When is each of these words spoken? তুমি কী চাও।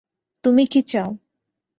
তুমি 0.43 0.63
কী 0.65 0.81
চাও। 0.81 1.09